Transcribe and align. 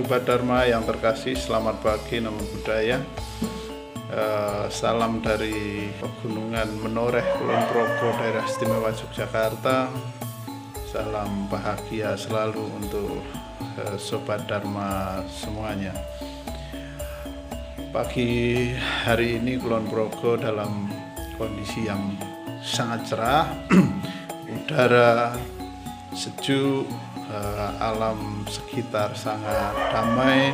Sahabat 0.00 0.24
Dharma 0.24 0.64
yang 0.64 0.80
terkasih, 0.88 1.36
selamat 1.36 1.84
pagi, 1.84 2.24
nama 2.24 2.40
budaya. 2.40 3.04
Eh, 4.08 4.64
salam 4.72 5.20
dari 5.20 5.92
Pegunungan 6.00 6.72
Menoreh, 6.80 7.20
Kulon 7.36 7.60
Progo, 7.68 8.08
daerah 8.16 8.40
istimewa 8.48 8.96
Yogyakarta. 8.96 9.92
Salam 10.88 11.52
bahagia 11.52 12.16
selalu 12.16 12.64
untuk 12.80 13.20
eh, 13.76 14.00
Sobat 14.00 14.48
Dharma 14.48 15.20
semuanya. 15.28 15.92
Pagi 17.92 18.72
hari 19.04 19.36
ini 19.36 19.60
Kulon 19.60 19.84
Progo 19.84 20.40
dalam 20.40 20.88
kondisi 21.36 21.84
yang 21.84 22.16
sangat 22.64 23.04
cerah, 23.04 23.52
udara 24.64 25.36
sejuk, 26.16 26.88
uh, 27.30 27.70
alam 27.78 28.42
sekitar 28.50 29.14
sangat 29.14 29.72
damai. 29.94 30.52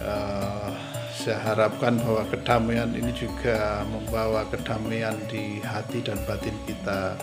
Uh, 0.00 0.72
saya 1.12 1.36
harapkan 1.52 2.00
bahwa 2.00 2.24
kedamaian 2.32 2.88
ini 2.96 3.12
juga 3.12 3.84
membawa 3.84 4.48
kedamaian 4.48 5.12
di 5.28 5.60
hati 5.60 6.00
dan 6.00 6.16
batin 6.24 6.56
kita 6.64 7.20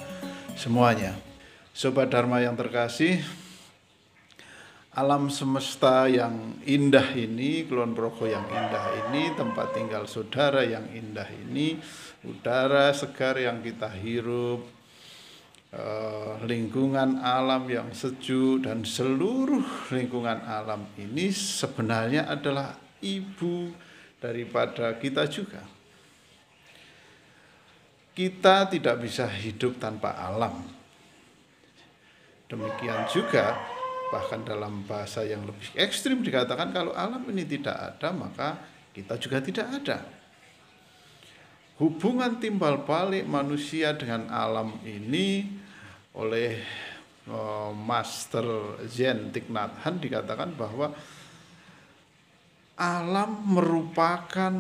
semuanya. 0.54 1.18
Sobat 1.74 2.14
Dharma 2.14 2.38
yang 2.42 2.54
terkasih, 2.54 3.22
alam 4.94 5.30
semesta 5.34 6.06
yang 6.10 6.58
indah 6.66 7.10
ini, 7.18 7.66
Kulon 7.66 7.98
Progo 7.98 8.26
yang 8.26 8.46
indah 8.50 8.86
ini, 9.06 9.34
tempat 9.34 9.74
tinggal 9.74 10.06
saudara 10.06 10.66
yang 10.66 10.90
indah 10.90 11.30
ini, 11.34 11.78
udara 12.26 12.94
segar 12.94 13.38
yang 13.38 13.62
kita 13.66 13.90
hirup, 13.94 14.77
Eh, 15.68 16.34
lingkungan 16.48 17.20
alam 17.20 17.68
yang 17.68 17.92
sejuk 17.92 18.64
dan 18.64 18.88
seluruh 18.88 19.92
lingkungan 19.92 20.40
alam 20.48 20.88
ini 20.96 21.28
sebenarnya 21.28 22.24
adalah 22.24 22.72
ibu 23.04 23.76
daripada 24.16 24.96
kita 24.96 25.28
juga. 25.28 25.60
Kita 28.16 28.72
tidak 28.72 28.96
bisa 29.04 29.28
hidup 29.28 29.76
tanpa 29.76 30.16
alam. 30.16 30.64
Demikian 32.48 33.04
juga 33.12 33.60
bahkan 34.08 34.48
dalam 34.48 34.88
bahasa 34.88 35.28
yang 35.28 35.44
lebih 35.44 35.76
ekstrim 35.76 36.24
dikatakan 36.24 36.72
kalau 36.72 36.96
alam 36.96 37.20
ini 37.28 37.44
tidak 37.44 37.76
ada 37.76 38.16
maka 38.16 38.56
kita 38.96 39.20
juga 39.20 39.44
tidak 39.44 39.68
ada. 39.84 40.00
Hubungan 41.76 42.40
timbal 42.40 42.88
balik 42.88 43.28
manusia 43.28 43.92
dengan 43.94 44.32
alam 44.32 44.80
ini 44.88 45.57
oleh 46.18 46.58
uh, 47.30 47.70
Master 47.72 48.78
Zen 48.90 49.30
Thich 49.30 49.54
Nhat 49.54 49.78
dikatakan 50.02 50.58
bahwa 50.58 50.90
alam 52.78 53.32
merupakan 53.46 54.54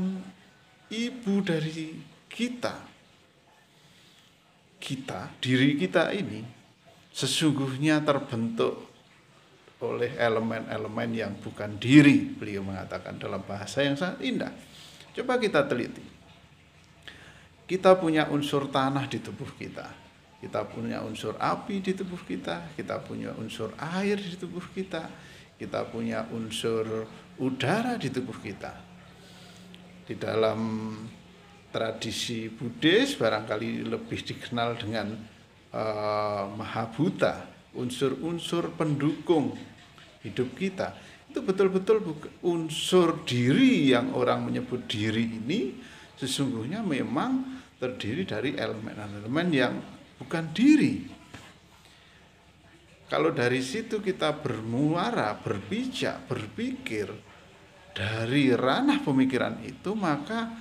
ibu 0.89 1.33
dari 1.41 1.97
kita. 2.29 2.97
Kita, 4.77 5.33
diri 5.41 5.73
kita 5.73 6.13
ini 6.13 6.45
sesungguhnya 7.09 8.05
terbentuk 8.05 8.85
oleh 9.81 10.13
elemen-elemen 10.17 11.09
yang 11.13 11.33
bukan 11.41 11.81
diri, 11.81 12.21
beliau 12.21 12.61
mengatakan 12.61 13.17
dalam 13.17 13.41
bahasa 13.41 13.81
yang 13.81 13.97
sangat 13.97 14.21
indah. 14.21 14.53
Coba 15.17 15.41
kita 15.41 15.65
teliti. 15.65 16.05
Kita 17.67 17.97
punya 17.97 18.29
unsur 18.29 18.69
tanah 18.69 19.09
di 19.09 19.17
tubuh 19.17 19.49
kita 19.57 20.06
kita 20.37 20.69
punya 20.69 21.01
unsur 21.01 21.33
api 21.41 21.81
di 21.81 21.97
tubuh 21.97 22.21
kita, 22.21 22.77
kita 22.77 23.01
punya 23.01 23.33
unsur 23.41 23.73
air 23.81 24.21
di 24.21 24.37
tubuh 24.37 24.61
kita, 24.69 25.09
kita 25.57 25.89
punya 25.89 26.29
unsur 26.29 27.09
udara 27.41 27.97
di 27.97 28.13
tubuh 28.13 28.37
kita. 28.37 28.85
Di 30.07 30.13
dalam 30.15 30.93
tradisi 31.73 32.47
Buddhis 32.47 33.17
barangkali 33.17 33.89
lebih 33.89 34.19
dikenal 34.23 34.77
dengan 34.77 35.07
uh, 35.73 36.45
Mahabhuta, 36.53 37.49
unsur-unsur 37.73 38.77
pendukung 38.77 39.57
hidup 40.21 40.53
kita. 40.53 40.93
Itu 41.27 41.43
betul-betul 41.43 42.01
unsur 42.45 43.25
diri 43.25 43.91
yang 43.91 44.15
orang 44.15 44.47
menyebut 44.47 44.85
diri 44.87 45.27
ini 45.27 45.75
sesungguhnya 46.17 46.81
memang 46.81 47.61
terdiri 47.77 48.25
dari 48.25 48.57
elemen-elemen 48.57 49.47
yang 49.53 49.73
bukan 50.21 50.45
diri. 50.53 51.17
Kalau 53.07 53.31
dari 53.31 53.63
situ 53.63 54.03
kita 54.03 54.35
bermuara, 54.43 55.31
berpijak, 55.39 56.27
berpikir 56.27 57.07
dari 57.95 58.51
ranah 58.51 58.99
pemikiran 58.99 59.63
itu, 59.63 59.95
maka 59.95 60.51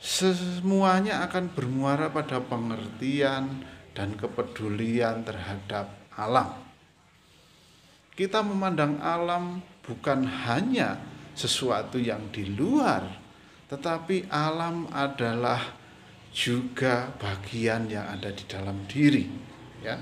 semuanya 0.00 1.22
akan 1.28 1.52
bermuara 1.52 2.08
pada 2.08 2.40
pengertian 2.40 3.62
dan 3.92 4.16
kepedulian 4.16 5.22
terhadap 5.28 5.92
alam. 6.16 6.56
Kita 8.16 8.40
memandang 8.40 8.96
alam 9.04 9.60
bukan 9.84 10.24
hanya 10.48 10.96
sesuatu 11.36 12.00
yang 12.00 12.32
di 12.32 12.48
luar, 12.48 13.04
tetapi 13.68 14.32
alam 14.32 14.88
adalah 14.88 15.81
juga 16.32 17.12
bagian 17.20 17.86
yang 17.92 18.08
ada 18.08 18.32
di 18.32 18.44
dalam 18.48 18.88
diri 18.88 19.28
ya. 19.84 19.96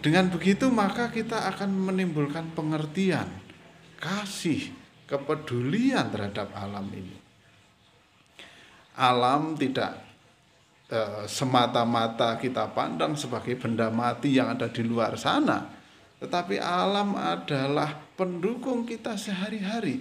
Dengan 0.00 0.28
begitu 0.28 0.68
maka 0.68 1.08
kita 1.08 1.48
akan 1.54 1.92
menimbulkan 1.92 2.52
pengertian 2.52 3.28
kasih 4.00 4.72
kepedulian 5.08 6.12
terhadap 6.12 6.52
alam 6.56 6.84
ini. 6.92 7.16
Alam 8.96 9.56
tidak 9.56 10.00
e, 10.88 11.24
semata-mata 11.28 12.36
kita 12.36 12.68
pandang 12.72 13.16
sebagai 13.16 13.56
benda 13.56 13.88
mati 13.88 14.36
yang 14.36 14.52
ada 14.52 14.68
di 14.68 14.84
luar 14.84 15.16
sana 15.16 15.84
tetapi 16.24 16.56
alam 16.56 17.20
adalah 17.20 17.92
pendukung 18.16 18.88
kita 18.88 19.12
sehari-hari. 19.20 20.00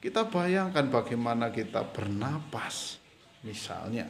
Kita 0.00 0.24
bayangkan 0.24 0.88
bagaimana 0.88 1.52
kita 1.52 1.84
bernapas 1.84 2.96
Misalnya 3.44 4.04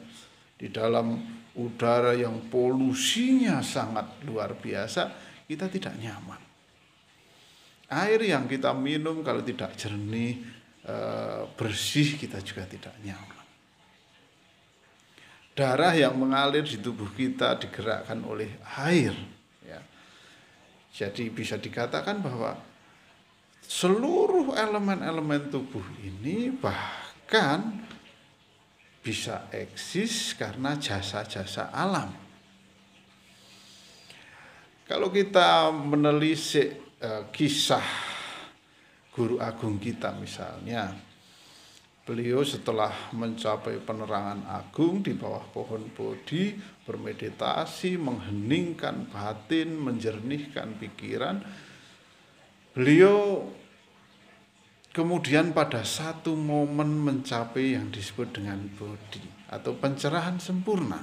di 0.58 0.68
dalam 0.68 1.16
udara 1.56 2.12
yang 2.12 2.50
polusinya 2.50 3.62
sangat 3.64 4.22
luar 4.26 4.58
biasa, 4.58 5.10
kita 5.46 5.66
tidak 5.66 5.94
nyaman. 5.98 6.41
Air 7.90 8.22
yang 8.22 8.46
kita 8.46 8.70
minum 8.70 9.26
kalau 9.26 9.42
tidak 9.42 9.74
jernih, 9.74 10.38
eh, 10.86 11.42
bersih, 11.58 12.14
kita 12.14 12.38
juga 12.38 12.62
tidak 12.70 12.94
nyaman. 13.02 13.40
Darah 15.58 15.92
yang 15.92 16.14
mengalir 16.14 16.62
di 16.62 16.78
tubuh 16.78 17.10
kita 17.10 17.58
digerakkan 17.58 18.22
oleh 18.22 18.54
air. 18.78 19.12
Ya. 19.66 19.82
Jadi 20.94 21.28
bisa 21.34 21.58
dikatakan 21.58 22.22
bahwa 22.22 22.55
seluruh 23.66 24.55
elemen-elemen 24.55 25.50
tubuh 25.50 25.84
ini 26.00 26.55
bahkan 26.55 27.82
bisa 29.00 29.49
eksis 29.49 30.37
karena 30.37 30.76
jasa-jasa 30.76 31.73
alam. 31.73 32.12
Kalau 34.85 35.08
kita 35.08 35.70
menelisik 35.70 36.99
uh, 37.00 37.31
kisah 37.32 37.85
guru 39.14 39.38
agung 39.38 39.79
kita 39.79 40.12
misalnya, 40.19 40.91
beliau 42.02 42.43
setelah 42.43 42.91
mencapai 43.14 43.79
penerangan 43.87 44.50
agung 44.50 44.99
di 44.99 45.14
bawah 45.14 45.46
pohon 45.55 45.94
bodhi, 45.94 46.58
bermeditasi, 46.82 47.94
mengheningkan 48.03 49.06
batin, 49.14 49.79
menjernihkan 49.79 50.75
pikiran, 50.82 51.38
beliau 52.75 53.46
kemudian 54.90 55.54
pada 55.54 55.87
satu 55.87 56.34
momen 56.34 56.98
mencapai 57.02 57.78
yang 57.78 57.90
disebut 57.94 58.34
dengan 58.34 58.58
bodi 58.75 59.22
atau 59.50 59.75
pencerahan 59.78 60.38
sempurna. 60.42 61.02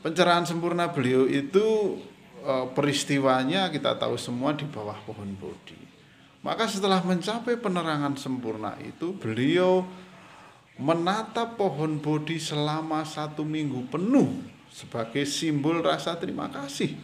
Pencerahan 0.00 0.48
sempurna 0.48 0.88
beliau 0.88 1.28
itu 1.28 2.00
e, 2.40 2.52
peristiwanya 2.72 3.68
kita 3.68 4.00
tahu 4.00 4.16
semua 4.16 4.56
di 4.56 4.64
bawah 4.64 4.96
pohon 5.04 5.36
bodi. 5.36 5.76
Maka 6.40 6.64
setelah 6.64 7.04
mencapai 7.04 7.60
penerangan 7.60 8.16
sempurna 8.16 8.72
itu 8.80 9.12
beliau 9.12 9.84
menatap 10.80 11.60
pohon 11.60 12.00
bodi 12.00 12.40
selama 12.40 13.04
satu 13.04 13.44
minggu 13.44 13.92
penuh 13.92 14.40
sebagai 14.72 15.28
simbol 15.28 15.84
rasa 15.84 16.16
terima 16.16 16.48
kasih 16.48 16.96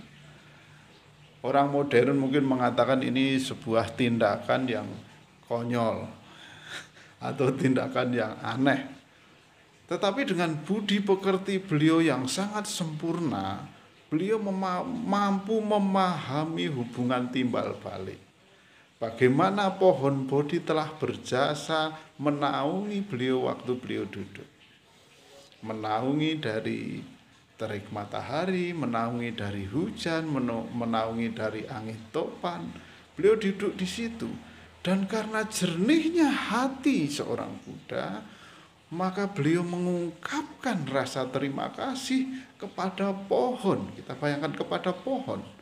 Orang 1.44 1.72
modern 1.72 2.16
mungkin 2.16 2.48
mengatakan 2.48 3.04
ini 3.04 3.36
sebuah 3.36 3.92
tindakan 3.92 4.66
yang 4.66 4.88
konyol 5.46 6.08
atau 7.20 7.48
tindakan 7.52 8.12
yang 8.12 8.34
aneh. 8.40 8.88
Tetapi 9.86 10.26
dengan 10.26 10.58
budi 10.66 10.98
pekerti 10.98 11.62
beliau 11.62 12.02
yang 12.02 12.26
sangat 12.26 12.66
sempurna, 12.66 13.62
beliau 14.10 14.42
mema 14.42 14.82
mampu 14.82 15.62
memahami 15.62 16.66
hubungan 16.66 17.30
timbal 17.30 17.78
balik. 17.78 18.18
Bagaimana 18.96 19.76
pohon 19.76 20.24
bodi 20.24 20.58
telah 20.58 20.88
berjasa 20.88 21.94
menaungi 22.16 23.04
beliau 23.04 23.46
waktu 23.46 23.76
beliau 23.76 24.08
duduk. 24.08 24.48
Menaungi 25.60 26.32
dari 26.40 26.80
terik 27.56 27.88
matahari, 27.90 28.76
menaungi 28.76 29.32
dari 29.32 29.64
hujan, 29.64 30.28
menaungi 30.72 31.28
dari 31.32 31.64
angin 31.66 31.98
topan. 32.12 32.68
Beliau 33.16 33.36
duduk 33.36 33.76
di 33.76 33.88
situ. 33.88 34.28
Dan 34.84 35.10
karena 35.10 35.42
jernihnya 35.42 36.30
hati 36.30 37.10
seorang 37.10 37.58
Buddha, 37.66 38.22
maka 38.94 39.26
beliau 39.26 39.66
mengungkapkan 39.66 40.86
rasa 40.86 41.26
terima 41.26 41.74
kasih 41.74 42.30
kepada 42.54 43.10
pohon. 43.10 43.90
Kita 43.98 44.14
bayangkan 44.14 44.54
kepada 44.54 44.94
pohon 44.94 45.56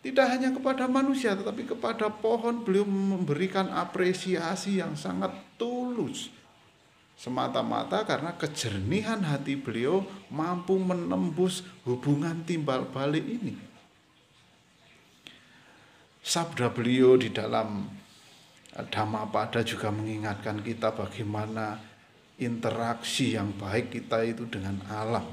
tidak 0.00 0.32
hanya 0.32 0.48
kepada 0.48 0.88
manusia 0.88 1.36
tetapi 1.36 1.76
kepada 1.76 2.08
pohon 2.08 2.64
beliau 2.64 2.88
memberikan 2.88 3.68
apresiasi 3.68 4.80
yang 4.80 4.96
sangat 4.96 5.28
tulus. 5.60 6.32
Semata-mata 7.20 8.00
karena 8.08 8.32
kejernihan 8.32 9.20
hati 9.20 9.52
beliau 9.52 10.08
mampu 10.32 10.80
menembus 10.80 11.60
hubungan 11.84 12.40
timbal 12.48 12.88
balik 12.88 13.20
ini. 13.20 13.60
Sabda 16.24 16.72
beliau 16.72 17.20
di 17.20 17.28
dalam 17.28 17.92
Dhammapada 18.72 19.60
juga 19.60 19.92
mengingatkan 19.92 20.64
kita 20.64 20.96
bagaimana 20.96 21.76
interaksi 22.40 23.36
yang 23.36 23.52
baik 23.52 23.92
kita 23.92 24.24
itu 24.24 24.48
dengan 24.48 24.80
alam. 24.88 25.28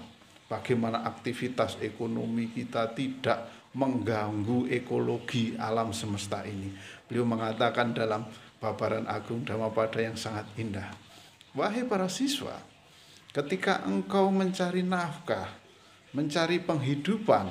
Bagaimana 0.52 1.08
aktivitas 1.08 1.80
ekonomi 1.80 2.52
kita 2.52 2.92
tidak 2.92 3.48
mengganggu 3.72 4.68
ekologi 4.76 5.56
alam 5.56 5.96
semesta 5.96 6.44
ini. 6.44 6.68
Beliau 7.08 7.24
mengatakan 7.24 7.96
dalam 7.96 8.28
paparan 8.60 9.08
agung 9.08 9.48
Dhammapada 9.48 10.04
yang 10.04 10.20
sangat 10.20 10.44
indah. 10.60 11.07
Wahai 11.58 11.90
para 11.90 12.06
siswa, 12.06 12.54
ketika 13.34 13.82
engkau 13.90 14.30
mencari 14.30 14.86
nafkah, 14.86 15.50
mencari 16.14 16.62
penghidupan, 16.62 17.50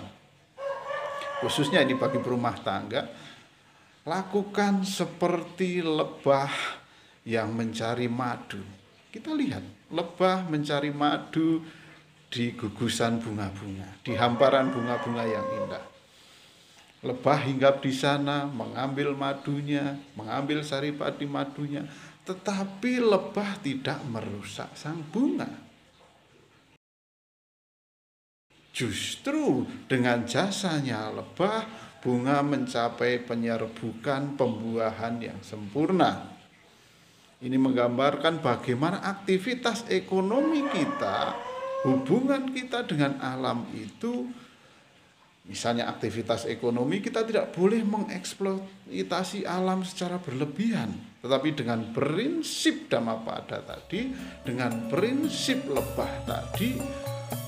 khususnya 1.43 1.83
ini 1.83 1.99
bagi 1.99 2.23
berumah 2.23 2.55
tangga, 2.63 3.03
lakukan 4.07 4.87
seperti 4.87 5.83
lebah 5.83 6.55
yang 7.27 7.51
mencari 7.51 8.07
madu. 8.07 8.63
Kita 9.11 9.35
lihat, 9.35 9.91
lebah 9.91 10.47
mencari 10.47 10.95
madu 10.95 11.67
di 12.31 12.55
gugusan 12.55 13.19
bunga-bunga, 13.19 14.07
di 14.07 14.15
hamparan 14.15 14.71
bunga-bunga 14.71 15.25
yang 15.27 15.47
indah. 15.67 15.85
Lebah 17.03 17.39
hinggap 17.43 17.83
di 17.83 17.91
sana, 17.91 18.47
mengambil 18.47 19.19
madunya, 19.19 19.99
mengambil 20.15 20.63
saripati 20.63 21.27
madunya, 21.27 21.83
tetapi 22.27 22.99
lebah 22.99 23.63
tidak 23.63 24.03
merusak 24.11 24.75
sang 24.75 24.99
bunga. 25.15 25.47
Justru 28.75 29.65
dengan 29.89 30.27
jasanya 30.29 31.09
lebah, 31.09 31.65
bunga 32.03 32.45
mencapai 32.45 33.25
penyerbukan 33.25 34.37
pembuahan 34.37 35.17
yang 35.23 35.41
sempurna. 35.41 36.35
Ini 37.41 37.57
menggambarkan 37.57 38.45
bagaimana 38.45 39.01
aktivitas 39.01 39.89
ekonomi 39.89 40.67
kita, 40.69 41.33
hubungan 41.89 42.53
kita 42.53 42.85
dengan 42.85 43.17
alam 43.23 43.65
itu 43.73 44.29
Misalnya 45.47 45.87
aktivitas 45.87 46.43
ekonomi 46.51 46.99
kita 46.99 47.23
tidak 47.23 47.55
boleh 47.55 47.87
mengeksploitasi 47.87 49.47
alam 49.47 49.87
secara 49.87 50.19
berlebihan. 50.19 50.91
Tetapi 51.23 51.55
dengan 51.55 51.95
prinsip 51.95 52.91
Dhammapada 52.91 53.63
tadi, 53.63 54.11
dengan 54.43 54.91
prinsip 54.91 55.63
lebah 55.71 56.11
tadi, 56.27 56.75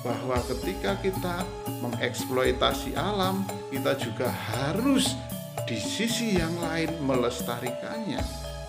bahwa 0.07 0.39
ketika 0.47 0.95
kita 1.03 1.43
mengeksploitasi 1.83 2.95
alam, 2.95 3.43
kita 3.75 3.99
juga 3.99 4.31
harus 4.31 5.19
di 5.67 5.75
sisi 5.75 6.39
yang 6.39 6.55
lain 6.63 7.03
melestarikannya. 7.03 8.23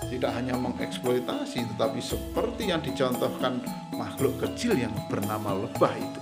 Tidak 0.09 0.31
hanya 0.33 0.57
mengeksploitasi, 0.57 1.69
tetapi 1.77 2.01
seperti 2.01 2.73
yang 2.73 2.81
dicontohkan 2.81 3.61
makhluk 3.93 4.41
kecil 4.41 4.73
yang 4.73 4.93
bernama 5.05 5.53
lebah 5.53 5.93
itu. 6.01 6.21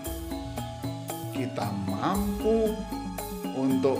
Kita 1.32 1.72
mampu 1.88 2.76
untuk 3.58 3.98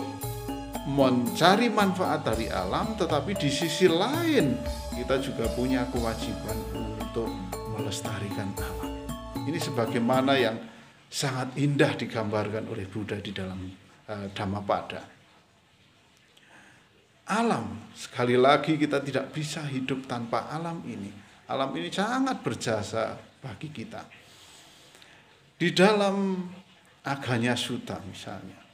mencari 0.88 1.68
manfaat 1.68 2.24
dari 2.24 2.48
alam, 2.48 2.96
tetapi 2.96 3.36
di 3.36 3.50
sisi 3.52 3.90
lain 3.90 4.56
kita 4.96 5.20
juga 5.20 5.50
punya 5.52 5.84
kewajiban 5.92 6.58
untuk 7.02 7.28
melestarikan 7.76 8.54
alam. 8.56 8.90
Ini 9.44 9.60
sebagaimana 9.60 10.38
yang 10.40 10.56
sangat 11.08 11.56
indah 11.60 11.92
digambarkan 11.96 12.68
oleh 12.68 12.88
Buddha 12.88 13.20
di 13.20 13.32
dalam 13.32 13.68
uh, 14.08 14.28
Dhammapada. 14.32 15.02
Alam, 17.28 17.92
sekali 17.92 18.40
lagi 18.40 18.80
kita 18.80 19.04
tidak 19.04 19.36
bisa 19.36 19.60
hidup 19.68 20.08
tanpa 20.08 20.48
alam 20.48 20.80
ini. 20.88 21.12
Alam 21.52 21.76
ini 21.76 21.92
sangat 21.92 22.40
berjasa 22.40 23.20
bagi 23.44 23.68
kita. 23.72 24.04
Di 25.60 25.76
dalam 25.76 26.48
aganya 27.04 27.56
suta 27.56 28.00
misalnya, 28.04 28.67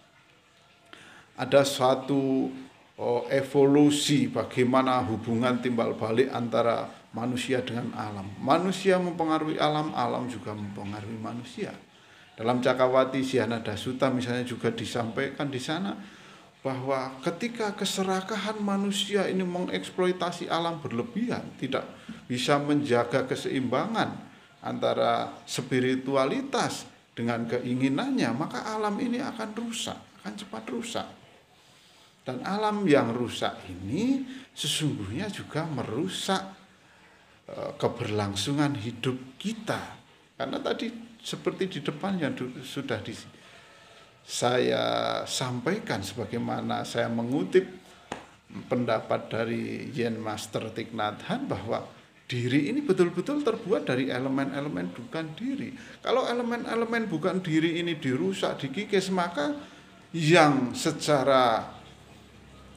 ada 1.44 1.68
suatu 1.68 2.48
oh, 2.96 3.28
evolusi 3.28 4.32
bagaimana 4.32 5.04
hubungan 5.04 5.60
timbal 5.60 6.00
balik 6.00 6.32
antara 6.32 6.88
manusia 7.12 7.60
dengan 7.60 7.92
alam. 7.94 8.26
Manusia 8.40 8.96
mempengaruhi 8.96 9.60
alam, 9.60 9.92
alam 9.92 10.32
juga 10.32 10.56
mempengaruhi 10.56 11.20
manusia. 11.20 11.76
Dalam 12.34 12.64
Cakawati 12.64 13.22
Sihanada 13.22 13.78
Sutta 13.78 14.10
misalnya 14.10 14.48
juga 14.48 14.74
disampaikan 14.74 15.52
di 15.52 15.62
sana 15.62 15.94
bahwa 16.64 17.20
ketika 17.22 17.76
keserakahan 17.76 18.58
manusia 18.64 19.28
ini 19.28 19.44
mengeksploitasi 19.44 20.48
alam 20.48 20.80
berlebihan, 20.80 21.44
tidak 21.60 21.86
bisa 22.26 22.56
menjaga 22.58 23.28
keseimbangan 23.28 24.16
antara 24.64 25.44
spiritualitas 25.44 26.88
dengan 27.14 27.46
keinginannya, 27.46 28.32
maka 28.34 28.64
alam 28.64 28.96
ini 28.98 29.20
akan 29.22 29.54
rusak, 29.54 30.00
akan 30.24 30.34
cepat 30.34 30.64
rusak. 30.72 31.08
Dan 32.24 32.40
alam 32.48 32.88
yang 32.88 33.12
rusak 33.12 33.68
ini 33.68 34.24
sesungguhnya 34.56 35.28
juga 35.28 35.68
merusak 35.68 36.44
e, 37.52 37.76
keberlangsungan 37.76 38.80
hidup 38.80 39.36
kita. 39.36 40.00
Karena 40.40 40.58
tadi 40.64 40.88
seperti 41.20 41.68
di 41.68 41.80
depan 41.84 42.16
yang 42.24 42.32
sudah 42.64 43.04
di, 43.04 43.12
saya 44.24 44.84
sampaikan 45.28 46.00
sebagaimana 46.00 46.88
saya 46.88 47.12
mengutip 47.12 47.68
pendapat 48.72 49.28
dari 49.28 49.92
Yen 49.92 50.16
Master 50.16 50.72
Hanh 50.72 51.44
bahwa 51.44 51.84
diri 52.24 52.72
ini 52.72 52.80
betul-betul 52.80 53.44
terbuat 53.44 53.84
dari 53.84 54.08
elemen-elemen 54.08 54.96
bukan 54.96 55.36
diri. 55.36 55.76
Kalau 56.00 56.24
elemen-elemen 56.24 57.12
bukan 57.12 57.44
diri 57.44 57.84
ini 57.84 58.00
dirusak, 58.00 58.64
dikikis, 58.64 59.12
maka 59.12 59.54
yang 60.16 60.72
secara 60.72 61.68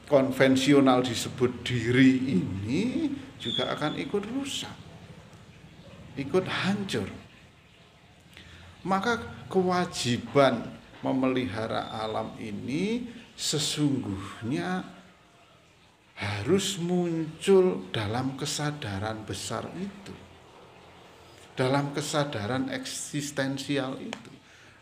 konvensional 0.07 1.03
disebut 1.03 1.67
diri 1.67 2.39
ini 2.39 3.11
juga 3.37 3.75
akan 3.75 3.99
ikut 3.99 4.23
rusak, 4.33 4.73
ikut 6.15 6.47
hancur. 6.47 7.07
Maka 8.87 9.19
kewajiban 9.51 10.63
memelihara 11.03 11.91
alam 11.91 12.33
ini 12.39 13.03
sesungguhnya 13.35 14.87
harus 16.17 16.79
muncul 16.79 17.91
dalam 17.91 18.39
kesadaran 18.39 19.27
besar 19.27 19.67
itu. 19.75 20.15
Dalam 21.53 21.91
kesadaran 21.91 22.71
eksistensial 22.71 23.99
itu. 23.99 24.31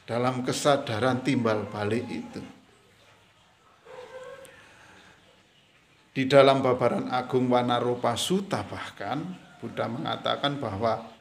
Dalam 0.05 0.45
kesadaran 0.45 1.25
timbal 1.25 1.65
balik 1.65 2.05
itu 2.13 2.54
Di 6.15 6.31
dalam 6.31 6.63
babaran 6.63 7.11
agung 7.11 7.51
Wanaropa 7.51 8.15
Sutta 8.15 8.63
bahkan 8.63 9.19
Buddha 9.59 9.91
mengatakan 9.91 10.55
bahwa 10.63 11.11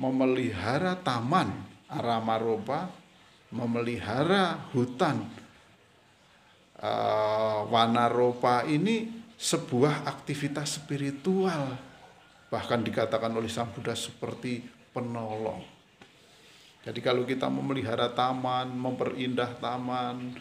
memelihara 0.00 0.96
taman 0.96 1.52
Aramaropa, 1.84 2.88
memelihara 3.52 4.72
hutan 4.72 5.28
uh, 6.80 7.68
Wanaropa 7.68 8.64
ini 8.64 9.12
sebuah 9.36 10.08
aktivitas 10.08 10.80
spiritual. 10.80 11.76
Bahkan 12.48 12.80
dikatakan 12.80 13.28
oleh 13.36 13.52
Sang 13.52 13.68
Buddha 13.68 13.92
seperti 13.92 14.64
penolong. 14.96 15.60
Jadi 16.88 17.04
kalau 17.04 17.28
kita 17.28 17.52
memelihara 17.52 18.08
taman, 18.16 18.72
memperindah 18.72 19.60
taman, 19.60 20.32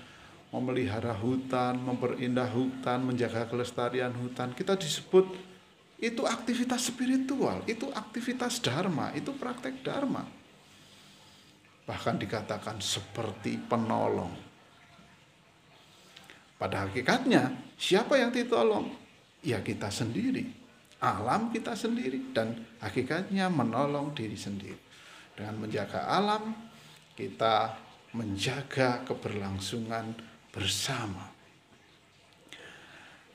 memelihara 0.52 1.12
hutan, 1.12 1.76
memperindah 1.84 2.48
hutan, 2.48 3.04
menjaga 3.04 3.48
kelestarian 3.52 4.16
hutan. 4.16 4.56
Kita 4.56 4.80
disebut 4.80 5.28
itu 5.98 6.24
aktivitas 6.24 6.94
spiritual, 6.94 7.66
itu 7.66 7.90
aktivitas 7.92 8.62
dharma, 8.62 9.12
itu 9.18 9.34
praktek 9.34 9.82
dharma. 9.84 10.24
Bahkan 11.88 12.16
dikatakan 12.22 12.78
seperti 12.80 13.58
penolong. 13.58 14.32
Pada 16.58 16.90
hakikatnya, 16.90 17.54
siapa 17.78 18.18
yang 18.18 18.34
ditolong? 18.34 18.90
Ya 19.46 19.62
kita 19.62 19.94
sendiri, 19.94 20.50
alam 20.98 21.54
kita 21.54 21.78
sendiri, 21.78 22.34
dan 22.34 22.66
hakikatnya 22.82 23.50
menolong 23.50 24.14
diri 24.18 24.34
sendiri. 24.34 24.82
Dengan 25.38 25.62
menjaga 25.62 26.10
alam, 26.10 26.50
kita 27.14 27.78
menjaga 28.18 29.06
keberlangsungan 29.06 30.18
bersama. 30.52 31.38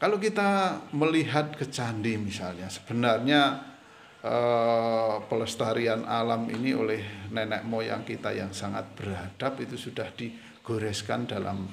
Kalau 0.03 0.19
kita 0.19 0.83
melihat 0.99 1.55
ke 1.55 1.71
candi 1.71 2.19
misalnya, 2.19 2.67
sebenarnya 2.67 3.43
eh, 4.19 5.17
pelestarian 5.31 6.03
alam 6.03 6.51
ini 6.51 6.75
oleh 6.75 7.31
nenek 7.31 7.63
moyang 7.63 8.03
kita 8.03 8.35
yang 8.35 8.51
sangat 8.51 8.99
beradab 8.99 9.63
itu 9.63 9.79
sudah 9.79 10.11
digoreskan 10.11 11.31
dalam 11.31 11.71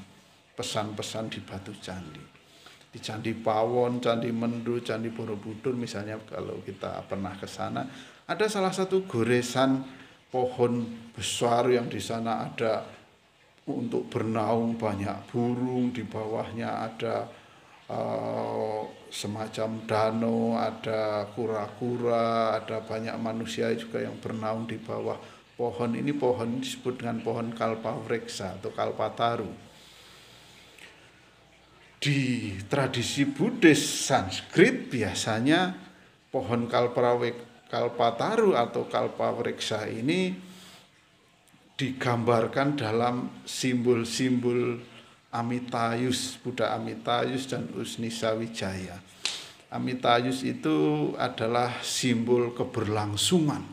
pesan-pesan 0.54 1.26
di 1.34 1.40
batu 1.42 1.74
candi. 1.82 2.22
Di 2.90 2.98
Candi 2.98 3.38
Pawon, 3.38 4.02
Candi 4.02 4.34
Mendu, 4.34 4.82
Candi 4.82 5.14
Borobudur 5.14 5.78
misalnya 5.78 6.18
kalau 6.26 6.66
kita 6.66 7.06
pernah 7.06 7.38
ke 7.38 7.46
sana, 7.46 7.86
ada 8.26 8.46
salah 8.50 8.74
satu 8.74 9.06
goresan 9.06 9.86
pohon 10.30 10.86
besar 11.14 11.70
yang 11.70 11.90
di 11.90 12.02
sana 12.02 12.50
ada 12.50 12.86
untuk 13.72 14.10
bernaung 14.10 14.76
banyak 14.80 15.30
burung 15.30 15.94
di 15.94 16.02
bawahnya 16.02 16.90
ada 16.90 17.30
uh, 17.90 18.82
semacam 19.10 19.70
danau 19.90 20.58
ada 20.58 21.26
kura-kura 21.34 22.58
ada 22.62 22.82
banyak 22.82 23.14
manusia 23.22 23.74
juga 23.78 24.02
yang 24.02 24.18
bernaung 24.18 24.66
di 24.66 24.78
bawah 24.78 25.18
pohon. 25.60 25.92
Ini 25.92 26.16
pohon 26.16 26.64
disebut 26.64 27.04
dengan 27.04 27.20
pohon 27.20 27.52
kalpavreksa 27.52 28.64
atau 28.64 28.72
kalpataru. 28.72 29.52
Di 32.00 32.56
tradisi 32.72 33.28
Buddhis 33.28 33.84
Sanskrit 33.84 34.88
biasanya 34.88 35.76
pohon 36.32 36.72
kalpataru 37.68 38.56
atau 38.56 38.88
kalpavreksa 38.88 39.84
ini 39.92 40.49
digambarkan 41.80 42.76
dalam 42.76 43.40
simbol-simbol 43.48 44.84
Amitayus, 45.32 46.36
Buddha 46.44 46.76
Amitayus 46.76 47.48
dan 47.48 47.72
Usnisa 47.72 48.36
Wijaya. 48.36 49.00
Amitayus 49.72 50.44
itu 50.44 51.14
adalah 51.16 51.80
simbol 51.80 52.52
keberlangsungan 52.52 53.64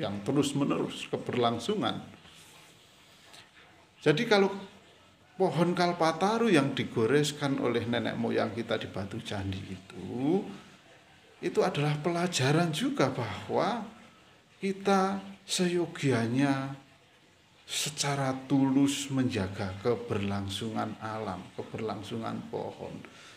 yang 0.00 0.24
terus-menerus 0.24 1.04
keberlangsungan. 1.12 2.00
Jadi 4.00 4.24
kalau 4.24 4.48
pohon 5.36 5.76
kalpataru 5.76 6.48
yang 6.48 6.72
digoreskan 6.72 7.60
oleh 7.60 7.84
nenek 7.84 8.16
moyang 8.16 8.54
kita 8.56 8.80
di 8.80 8.88
batu 8.88 9.20
candi 9.20 9.60
itu 9.60 10.40
itu 11.42 11.58
adalah 11.58 11.98
pelajaran 11.98 12.70
juga 12.70 13.10
bahwa 13.10 13.82
kita 14.62 15.18
seyogianya 15.42 16.81
secara 17.66 18.34
tulus 18.46 19.08
menjaga 19.08 19.78
keberlangsungan 19.80 20.98
alam, 21.00 21.40
keberlangsungan 21.56 22.52
pohon. 22.52 22.92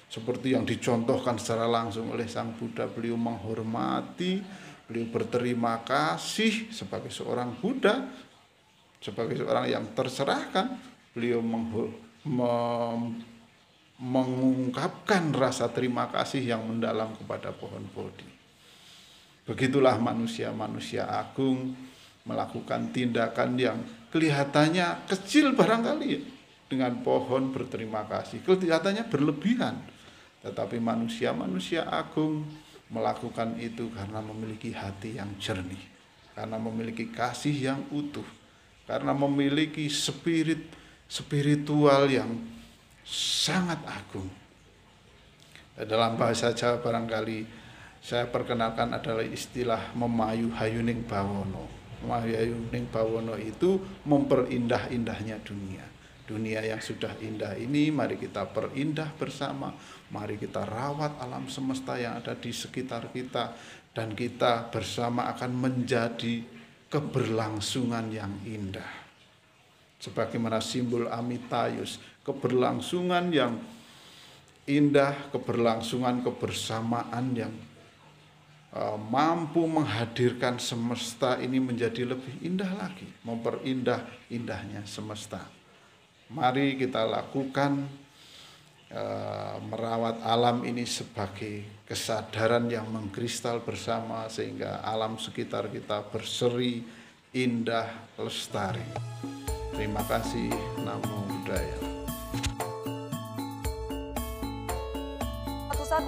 Seperti 0.05 0.53
yang 0.53 0.63
dicontohkan 0.63 1.41
secara 1.41 1.65
langsung 1.65 2.13
oleh 2.13 2.29
Sang 2.29 2.53
Buddha, 2.55 2.85
beliau 2.85 3.17
menghormati, 3.17 4.39
beliau 4.85 5.09
berterima 5.09 5.81
kasih 5.81 6.69
sebagai 6.69 7.09
seorang 7.09 7.57
Buddha, 7.57 8.05
sebagai 9.01 9.37
seorang 9.41 9.65
yang 9.69 9.85
terserahkan, 9.97 10.77
beliau 11.13 11.41
mengungkapkan 13.95 15.31
rasa 15.31 15.71
terima 15.71 16.11
kasih 16.11 16.43
yang 16.43 16.65
mendalam 16.67 17.15
kepada 17.15 17.55
pohon 17.55 17.85
Bodhi. 17.95 18.27
Begitulah 19.45 20.01
manusia-manusia 20.01 21.05
agung 21.05 21.77
melakukan 22.25 22.89
tindakan 22.89 23.53
yang 23.61 23.77
kelihatannya 24.15 25.11
kecil 25.11 25.51
barangkali 25.59 26.07
ya, 26.07 26.21
dengan 26.71 27.03
pohon 27.03 27.51
berterima 27.51 28.07
kasih. 28.07 28.39
Kelihatannya 28.47 29.11
berlebihan. 29.11 29.75
Tetapi 30.39 30.79
manusia-manusia 30.79 31.83
agung 31.83 32.47
melakukan 32.87 33.59
itu 33.59 33.91
karena 33.91 34.23
memiliki 34.23 34.71
hati 34.71 35.19
yang 35.19 35.35
jernih, 35.35 35.83
karena 36.31 36.55
memiliki 36.55 37.11
kasih 37.11 37.75
yang 37.75 37.81
utuh, 37.91 38.23
karena 38.87 39.11
memiliki 39.11 39.91
spirit 39.91 40.63
spiritual 41.11 42.07
yang 42.07 42.39
sangat 43.03 43.83
agung. 43.83 44.31
Dalam 45.75 46.15
bahasa 46.15 46.55
Jawa 46.55 46.79
barangkali 46.79 47.43
saya 47.99 48.29
perkenalkan 48.31 48.95
adalah 48.95 49.25
istilah 49.27 49.91
memayu 49.97 50.53
hayuning 50.55 51.03
bawono 51.03 51.74
Mahyayuning 52.03 52.91
Bawono 52.91 53.39
itu 53.39 53.79
memperindah-indahnya 54.03 55.39
dunia. 55.45 55.85
Dunia 56.25 56.65
yang 56.65 56.81
sudah 56.81 57.13
indah 57.21 57.53
ini 57.53 57.93
mari 57.93 58.17
kita 58.17 58.49
perindah 58.49 59.13
bersama, 59.13 59.69
mari 60.09 60.41
kita 60.41 60.65
rawat 60.65 61.21
alam 61.21 61.45
semesta 61.45 61.95
yang 62.01 62.17
ada 62.17 62.33
di 62.33 62.49
sekitar 62.49 63.13
kita 63.13 63.53
dan 63.93 64.17
kita 64.17 64.73
bersama 64.73 65.29
akan 65.31 65.53
menjadi 65.53 66.41
keberlangsungan 66.89 68.09
yang 68.09 68.33
indah. 68.41 69.05
Sebagaimana 70.01 70.59
simbol 70.59 71.07
Amitayus, 71.07 72.01
keberlangsungan 72.25 73.29
yang 73.29 73.61
indah, 74.65 75.29
keberlangsungan 75.29 76.25
kebersamaan 76.25 77.37
yang 77.37 77.53
mampu 78.99 79.63
menghadirkan 79.63 80.59
semesta 80.59 81.39
ini 81.39 81.63
menjadi 81.63 82.03
lebih 82.03 82.43
indah 82.43 82.67
lagi, 82.75 83.07
memperindah 83.23 84.03
indahnya 84.27 84.83
semesta. 84.83 85.39
Mari 86.27 86.75
kita 86.75 87.07
lakukan 87.07 87.87
uh, 88.91 89.55
merawat 89.63 90.19
alam 90.27 90.67
ini 90.67 90.83
sebagai 90.83 91.63
kesadaran 91.87 92.67
yang 92.67 92.89
mengkristal 92.91 93.63
bersama 93.63 94.27
sehingga 94.27 94.83
alam 94.83 95.15
sekitar 95.15 95.71
kita 95.71 96.03
berseri, 96.11 96.83
indah, 97.31 97.87
lestari. 98.19 98.83
Terima 99.71 100.03
kasih, 100.03 100.51
Namo 100.83 101.23
Buddhaya. 101.31 101.94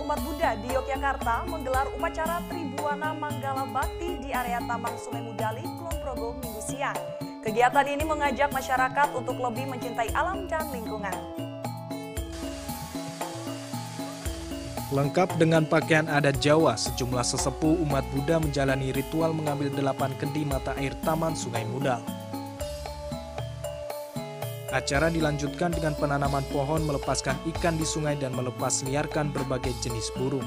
Umat 0.08 0.24
Buddha 0.24 0.56
di 0.64 0.72
Yogyakarta 0.72 1.44
menggelar 1.52 1.84
upacara 1.92 2.40
Tribuana 2.48 3.12
Manggala 3.12 3.68
Bakti 3.68 4.24
di 4.24 4.32
area 4.32 4.64
Taman 4.64 4.96
Sungai 4.96 5.20
Mudali, 5.20 5.68
Kulon 5.68 6.00
Progo, 6.00 6.32
minggu 6.40 6.64
siang. 6.64 6.96
Kegiatan 7.44 7.84
ini 7.84 8.08
mengajak 8.08 8.48
masyarakat 8.56 9.12
untuk 9.12 9.36
lebih 9.36 9.68
mencintai 9.68 10.08
alam 10.16 10.48
dan 10.48 10.64
lingkungan. 10.72 11.12
Lengkap 14.96 15.36
dengan 15.36 15.68
pakaian 15.68 16.08
adat 16.08 16.40
Jawa, 16.40 16.80
sejumlah 16.80 17.28
sesepuh 17.28 17.76
umat 17.84 18.08
Buddha 18.16 18.40
menjalani 18.40 18.96
ritual 18.96 19.36
mengambil 19.36 19.68
delapan 19.76 20.16
kendi 20.16 20.48
mata 20.48 20.72
air 20.80 20.96
Taman 21.04 21.36
Sungai 21.36 21.68
Mudal. 21.68 22.00
Acara 24.77 25.10
dilanjutkan 25.10 25.74
dengan 25.74 25.98
penanaman 25.98 26.46
pohon 26.53 26.86
melepaskan 26.86 27.34
ikan 27.50 27.81
di 27.81 27.81
sungai 27.81 28.13
dan 28.13 28.29
melepas 28.38 28.86
liarkan 28.86 29.34
berbagai 29.34 29.74
jenis 29.81 30.13
burung. 30.13 30.46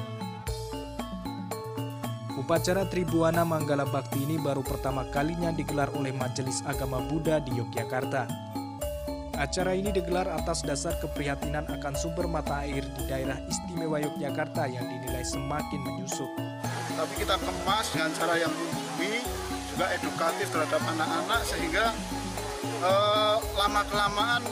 Upacara 2.39 2.87
Tribuana 2.87 3.43
Manggala 3.43 3.83
Bakti 3.91 4.23
ini 4.23 4.39
baru 4.39 4.63
pertama 4.63 5.03
kalinya 5.11 5.51
digelar 5.51 5.91
oleh 5.99 6.15
Majelis 6.15 6.63
Agama 6.63 7.03
Buddha 7.11 7.43
di 7.43 7.59
Yogyakarta. 7.59 8.31
Acara 9.35 9.75
ini 9.75 9.91
digelar 9.91 10.31
atas 10.31 10.63
dasar 10.63 10.95
keprihatinan 11.03 11.67
akan 11.67 11.99
sumber 11.99 12.31
mata 12.31 12.63
air 12.63 12.87
di 12.87 13.11
daerah 13.11 13.43
istimewa 13.51 13.99
Yogyakarta 13.99 14.71
yang 14.71 14.87
dinilai 14.87 15.27
semakin 15.27 15.83
menyusut. 15.83 16.31
Tapi 16.95 17.15
kita 17.19 17.35
kemas 17.35 17.91
dengan 17.91 18.15
cara 18.15 18.39
yang 18.39 18.55
membumi, 18.55 19.27
juga 19.75 19.91
edukatif 19.91 20.47
terhadap 20.55 20.83
anak-anak 20.87 21.43
sehingga 21.43 21.91
eh, 22.65 23.37
lama 23.57 23.83
kelamaan 23.89 24.43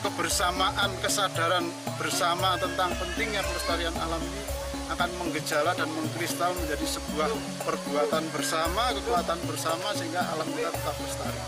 kebersamaan 0.00 0.90
kesadaran 1.04 1.68
bersama 2.00 2.56
tentang 2.56 2.92
pentingnya 2.96 3.44
pelestarian 3.44 3.92
alam 4.00 4.20
ini 4.20 4.42
akan 4.90 5.10
menggejala 5.22 5.76
dan 5.76 5.86
mengkristal 5.94 6.50
menjadi 6.56 6.82
sebuah 6.82 7.30
perbuatan 7.62 8.24
bersama, 8.34 8.90
kekuatan 8.96 9.38
bersama 9.46 9.94
sehingga 9.94 10.24
alam 10.34 10.48
kita 10.50 10.70
tetap 10.74 10.96
lestari. 10.98 11.40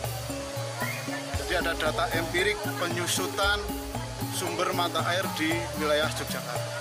Jadi 1.42 1.52
ada 1.58 1.72
data 1.74 2.04
empirik 2.14 2.54
penyusutan 2.78 3.58
sumber 4.30 4.70
mata 4.78 5.02
air 5.10 5.26
di 5.34 5.50
wilayah 5.82 6.06
Yogyakarta. 6.06 6.78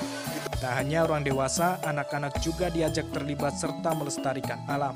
Tak 0.61 0.73
hanya 0.77 1.09
orang 1.09 1.25
dewasa, 1.25 1.81
anak-anak 1.81 2.37
juga 2.37 2.69
diajak 2.69 3.09
terlibat 3.09 3.57
serta 3.57 3.97
melestarikan 3.97 4.61
alam. 4.69 4.93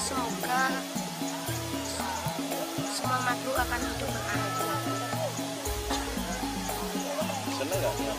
Semoga 0.00 0.72
makhluk 3.22 3.54
akan 3.54 3.80
hidup 3.80 4.08
berbahagia. 4.10 4.76
Seneng 7.54 7.78
nggak 7.78 7.94
dengan? 7.94 8.18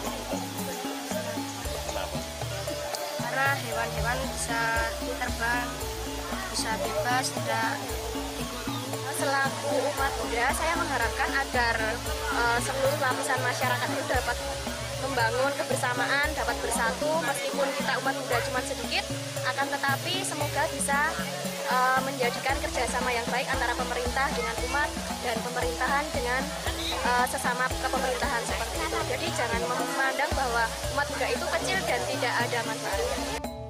Kenapa? 1.86 2.18
Karena 3.20 3.48
hewan-hewan 3.60 4.18
bisa 4.32 4.62
terbang, 5.20 5.68
bisa 6.56 6.72
bebas, 6.80 7.26
tidak. 7.36 7.76
Selaku 9.16 9.72
umat 9.96 10.12
Buddha, 10.20 10.48
saya 10.52 10.74
mengharapkan 10.76 11.32
agar 11.44 11.76
eh, 12.36 12.60
seluruh 12.64 13.00
lapisan 13.00 13.40
masyarakat 13.44 13.90
itu 13.96 14.04
dapat 14.12 14.38
membangun 15.16 15.56
kebersamaan, 15.56 16.28
dapat 16.36 16.60
bersatu, 16.60 17.08
meskipun 17.24 17.64
kita 17.80 17.96
umat 18.04 18.12
Buddha 18.20 18.36
cuma 18.52 18.60
sedikit, 18.68 19.08
akan 19.48 19.72
tetapi 19.72 20.20
semoga 20.28 20.68
bisa 20.76 21.08
eh, 21.72 22.00
menjadikan 22.04 22.60
kerjasama 22.60 23.16
yang 23.16 23.24
baik 23.32 23.48
antara 23.48 23.72
pemerintah 23.80 24.28
dengan 24.36 24.52
umat 24.68 24.92
dan 25.24 25.40
pemerintahan 25.40 26.04
dengan 26.12 26.44
eh, 26.84 27.26
sesama 27.32 27.64
kepemerintahan 27.80 28.44
seperti 28.44 28.76
itu. 28.76 29.00
Jadi 29.16 29.28
jangan 29.40 29.62
memandang 29.64 30.32
bahwa 30.36 30.68
umat 31.00 31.08
Buddha 31.08 31.28
itu 31.32 31.46
kecil 31.48 31.80
dan 31.88 32.02
tidak 32.12 32.34
ada 32.36 32.60
manfaatnya. 32.68 33.16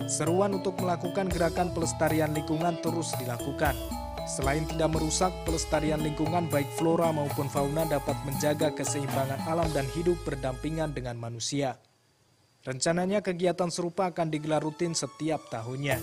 Seruan 0.09 0.49
untuk 0.57 0.73
melakukan 0.81 1.29
gerakan 1.29 1.69
pelestarian 1.77 2.33
lingkungan 2.33 2.73
terus 2.81 3.13
dilakukan. 3.21 3.77
Selain 4.25 4.65
tidak 4.65 4.89
merusak, 4.89 5.29
pelestarian 5.45 6.01
lingkungan 6.01 6.49
baik 6.49 6.65
flora 6.73 7.13
maupun 7.13 7.45
fauna 7.45 7.85
dapat 7.85 8.17
menjaga 8.25 8.73
keseimbangan 8.73 9.37
alam 9.45 9.69
dan 9.69 9.85
hidup 9.93 10.17
berdampingan 10.25 10.97
dengan 10.97 11.13
manusia. 11.13 11.77
Rencananya 12.65 13.21
kegiatan 13.21 13.69
serupa 13.69 14.09
akan 14.09 14.33
digelar 14.33 14.65
rutin 14.65 14.97
setiap 14.97 15.45
tahunnya. 15.53 16.01